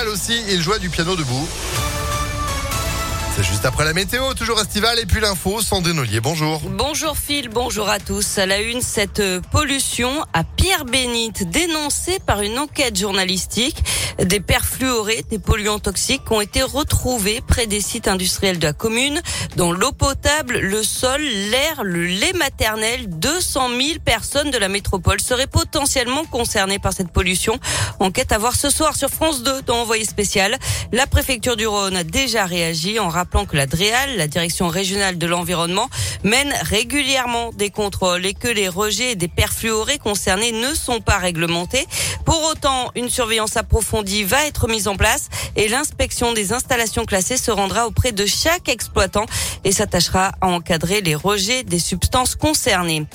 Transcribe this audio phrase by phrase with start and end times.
[0.00, 1.46] Aussi, il jouait du piano debout.
[3.34, 6.60] C'est juste après la météo, toujours estival et puis l'info, Sandrine Ollier, bonjour.
[6.68, 8.36] Bonjour Phil, bonjour à tous.
[8.36, 13.82] À la une, cette pollution à Pierre-Bénite, dénoncée par une enquête journalistique.
[14.22, 19.22] Des perfluorés, des polluants toxiques ont été retrouvés près des sites industriels de la commune,
[19.56, 23.08] dans l'eau potable, le sol, l'air, le lait maternel.
[23.08, 27.58] 200 000 personnes de la métropole seraient potentiellement concernées par cette pollution.
[27.98, 30.58] Enquête à voir ce soir sur France 2 dans Envoyé spécial.
[30.92, 35.16] La préfecture du Rhône a déjà réagi en rappelant que la DREAL, la direction régionale
[35.16, 35.88] de l'environnement,
[36.24, 41.86] mène régulièrement des contrôles et que les rejets des perfluorés concernés ne sont pas réglementés.
[42.24, 47.36] Pour autant, une surveillance approfondie va être mise en place et l'inspection des installations classées
[47.36, 49.26] se rendra auprès de chaque exploitant
[49.62, 53.06] et s'attachera à encadrer les rejets des substances concernées.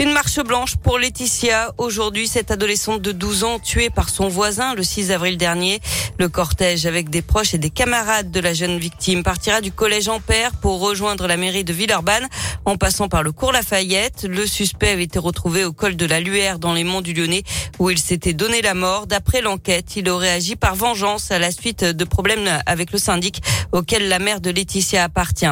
[0.00, 1.74] Une marche blanche pour Laetitia.
[1.76, 5.78] Aujourd'hui, cette adolescente de 12 ans tuée par son voisin le 6 avril dernier.
[6.18, 10.08] Le cortège avec des proches et des camarades de la jeune victime partira du collège
[10.08, 12.26] Ampère pour rejoindre la mairie de Villeurbanne
[12.64, 14.24] en passant par le cours Lafayette.
[14.26, 17.42] Le suspect avait été retrouvé au col de la Luère dans les monts du Lyonnais
[17.78, 19.06] où il s'était donné la mort.
[19.06, 23.42] D'après l'enquête, il aurait agi par vengeance à la suite de problèmes avec le syndic
[23.72, 25.44] auquel la mère de Laetitia appartient.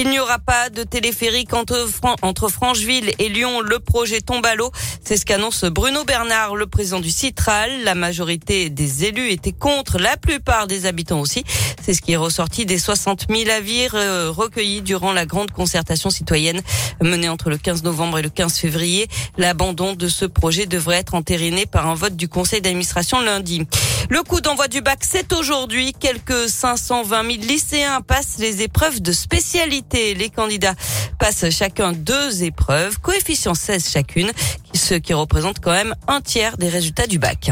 [0.00, 3.60] Il n'y aura pas de téléphérique entre, Francheville et Lyon.
[3.60, 4.70] Le projet tombe à l'eau.
[5.04, 7.82] C'est ce qu'annonce Bruno Bernard, le président du Citral.
[7.82, 11.42] La majorité des élus étaient contre, la plupart des habitants aussi.
[11.84, 16.60] C'est ce qui est ressorti des 60 000 avis recueillis durant la grande concertation citoyenne
[17.02, 19.08] menée entre le 15 novembre et le 15 février.
[19.36, 23.66] L'abandon de ce projet devrait être entériné par un vote du conseil d'administration lundi.
[24.10, 25.92] Le coup d'envoi du bac, c'est aujourd'hui.
[25.98, 29.87] Quelques 520 000 lycéens passent les épreuves de spécialité.
[29.92, 30.74] Les candidats
[31.18, 34.30] passent chacun deux épreuves, coefficient 16 chacune,
[34.74, 37.50] ce qui représente quand même un tiers des résultats du bac.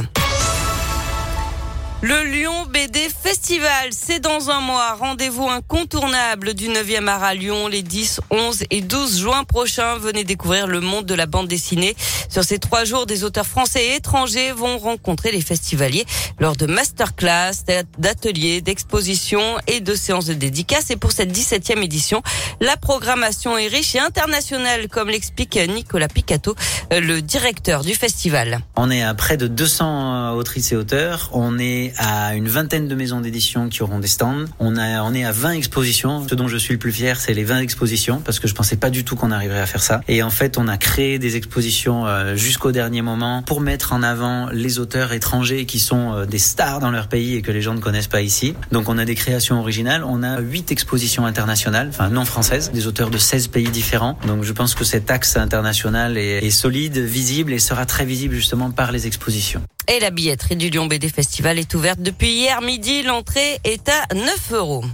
[2.03, 4.95] Le Lyon BD Festival, c'est dans un mois.
[5.01, 9.97] Rendez-vous incontournable du 9e art à Lyon les 10, 11 et 12 juin prochains.
[9.97, 11.97] Venez découvrir le monde de la bande dessinée.
[12.29, 16.05] Sur ces trois jours, des auteurs français et étrangers vont rencontrer les festivaliers
[16.39, 17.65] lors de masterclass,
[17.99, 20.91] d'ateliers, d'expositions et de séances de dédicaces.
[20.91, 22.23] Et pour cette 17e édition,
[22.61, 26.55] la programmation est riche et internationale, comme l'explique Nicolas Picato,
[26.91, 28.61] le directeur du festival.
[28.77, 31.31] On est à près de 200 autrices et auteurs.
[31.99, 34.45] À une vingtaine de maisons d'édition qui auront des stands.
[34.59, 36.27] On, a, on est à 20 expositions.
[36.29, 38.77] Ce dont je suis le plus fier, c'est les 20 expositions parce que je pensais
[38.77, 40.01] pas du tout qu'on arriverait à faire ça.
[40.09, 44.03] Et en fait, on a créé des expositions euh, jusqu'au dernier moment pour mettre en
[44.03, 47.63] avant les auteurs étrangers qui sont euh, des stars dans leur pays et que les
[47.63, 48.55] gens ne connaissent pas ici.
[48.73, 50.05] Donc on a des créations originales.
[50.05, 54.19] On a 8 expositions internationales, enfin non françaises, des auteurs de 16 pays différents.
[54.27, 58.35] Donc je pense que cet axe international est, est solide, visible et sera très visible
[58.35, 59.63] justement par les expositions.
[59.89, 63.03] Et la billetterie du Lyon BD Festival est ouverte depuis hier midi.
[63.03, 64.85] L'entrée est à 9 euros.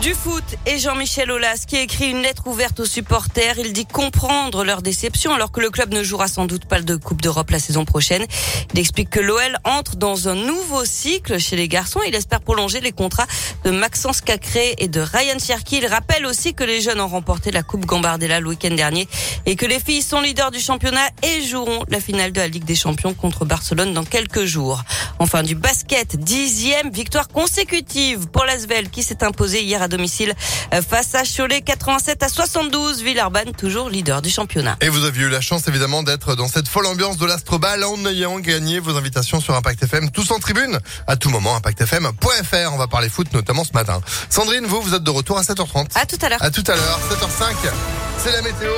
[0.00, 3.58] Du foot et Jean-Michel Aulas qui écrit une lettre ouverte aux supporters.
[3.58, 6.96] Il dit comprendre leur déception alors que le club ne jouera sans doute pas de
[6.96, 8.24] Coupe d'Europe la saison prochaine.
[8.72, 12.00] Il explique que l'OL entre dans un nouveau cycle chez les garçons.
[12.08, 13.26] Il espère prolonger les contrats
[13.64, 15.78] de Maxence Cacré et de Ryan Cherky.
[15.78, 19.06] Il rappelle aussi que les jeunes ont remporté la Coupe Gambardella le week-end dernier
[19.44, 22.64] et que les filles sont leaders du championnat et joueront la finale de la Ligue
[22.64, 24.82] des Champions contre Barcelone dans quelques jours.
[25.18, 30.34] Enfin du basket, dixième victoire consécutive pour l'Asvel qui s'est imposé hier à domicile
[30.72, 33.02] euh, face à Cholet 87 à 72.
[33.02, 34.76] Villeurbanne toujours leader du championnat.
[34.80, 38.06] Et vous avez eu la chance évidemment d'être dans cette folle ambiance de l'Astrobal en
[38.06, 42.72] ayant gagné vos invitations sur Impact FM tous en tribune à tout moment impactfm.fr.
[42.72, 44.00] On va parler foot notamment ce matin.
[44.30, 45.88] Sandrine, vous vous êtes de retour à 7h30.
[45.94, 46.42] À tout à l'heure.
[46.42, 47.70] À tout à l'heure 7h05.
[48.18, 48.70] C'est la météo.